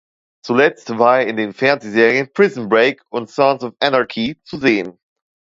Zuletzt 0.41 0.97
war 0.97 1.19
er 1.19 1.27
in 1.27 1.35
den 1.37 1.53
Fernsehserien 1.53 2.33
"Prison 2.33 2.69
Break" 2.69 3.03
und 3.11 3.29
"Sons 3.29 3.63
of 3.63 3.75
Anarchy" 3.79 4.41
zu 4.45 4.57
sehen. 4.57 4.97